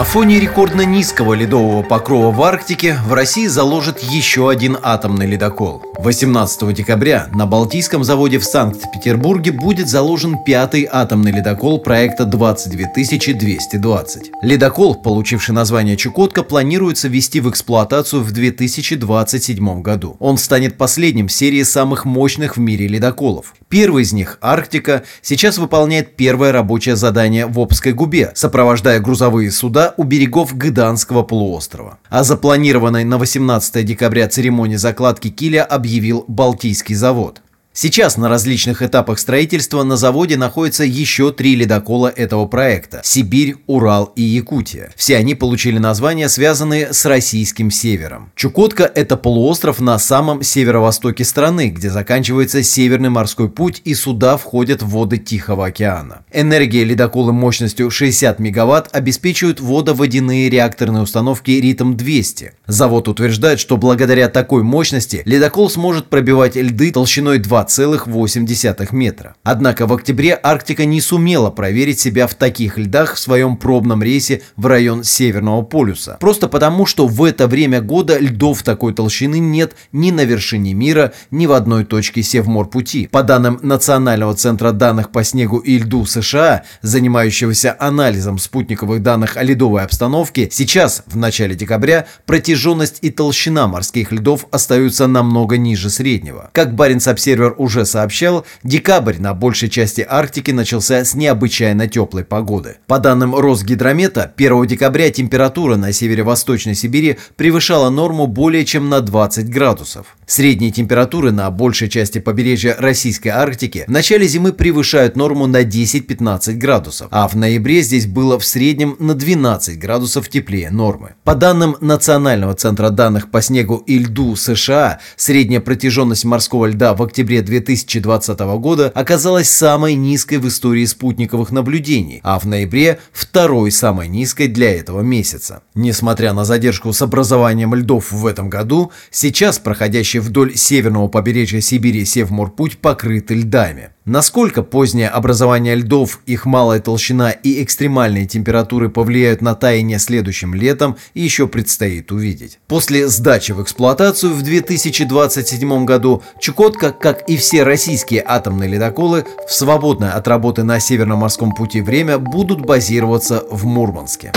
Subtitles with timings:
[0.00, 5.82] На фоне рекордно низкого ледового покрова в Арктике в России заложит еще один атомный ледокол.
[5.98, 14.30] 18 декабря на Балтийском заводе в Санкт-Петербурге будет заложен пятый атомный ледокол проекта 22220.
[14.40, 20.16] Ледокол, получивший название Чукотка, планируется ввести в эксплуатацию в 2027 году.
[20.18, 23.52] Он станет последним в серии самых мощных в мире ледоколов.
[23.70, 29.94] Первый из них, Арктика, сейчас выполняет первое рабочее задание в Обской губе, сопровождая грузовые суда
[29.96, 32.00] у берегов Гыданского полуострова.
[32.08, 37.39] О запланированной на 18 декабря церемонии закладки киля объявил Балтийский завод.
[37.72, 44.12] Сейчас на различных этапах строительства на заводе находятся еще три ледокола этого проекта– Сибирь, Урал
[44.16, 44.92] и Якутия.
[44.96, 48.32] Все они получили названия, связанные с российским севером.
[48.34, 54.82] Чукотка– это полуостров на самом северо-востоке страны, где заканчивается Северный морской путь и сюда входят
[54.82, 56.24] воды Тихого океана.
[56.32, 62.50] Энергия ледокола мощностью 60 мегаватт обеспечивают водоводяные реакторные установки «Ритм-200».
[62.70, 69.34] Завод утверждает, что благодаря такой мощности ледокол сможет пробивать льды толщиной 20 2,8 метра.
[69.42, 74.42] Однако в октябре Арктика не сумела проверить себя в таких льдах в своем пробном рейсе
[74.56, 76.16] в район Северного полюса.
[76.20, 81.12] Просто потому, что в это время года льдов такой толщины нет ни на вершине мира,
[81.32, 83.08] ни в одной точке Севморпути.
[83.08, 89.42] По данным Национального центра данных по снегу и льду США, занимающегося анализом спутниковых данных о
[89.42, 92.59] ледовой обстановке, сейчас, в начале декабря, протяженность
[93.00, 96.50] и толщина морских льдов остаются намного ниже среднего.
[96.52, 102.76] Как Баренц-Обсервер уже сообщал, декабрь на большей части Арктики начался с необычайно теплой погоды.
[102.86, 109.48] По данным Росгидромета, 1 декабря температура на северо-восточной Сибири превышала норму более чем на 20
[109.48, 110.16] градусов.
[110.26, 116.52] Средние температуры на большей части побережья Российской Арктики в начале зимы превышают норму на 10-15
[116.54, 121.14] градусов, а в ноябре здесь было в среднем на 12 градусов теплее нормы.
[121.24, 127.02] По данным Национального центра данных по снегу и льду США, средняя протяженность морского льда в
[127.02, 134.08] октябре 2020 года оказалась самой низкой в истории спутниковых наблюдений, а в ноябре второй самой
[134.08, 135.62] низкой для этого месяца.
[135.74, 142.04] Несмотря на задержку с образованием льдов в этом году, сейчас проходящий вдоль северного побережья Сибири
[142.04, 143.90] Севморпуть покрыт льдами.
[144.06, 150.96] Насколько позднее образование льдов, их малая толщина и экстремальные температуры повлияют на таяние следующим летом,
[151.12, 152.58] еще предстоит увидеть.
[152.66, 159.52] После сдачи в эксплуатацию в 2027 году Чукотка, как и все российские атомные ледоколы, в
[159.52, 164.32] свободное от работы на Северном морском пути время будут базироваться в Мурманске.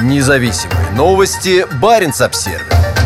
[0.00, 1.66] Независимые новости.
[1.80, 3.01] Барин обсервис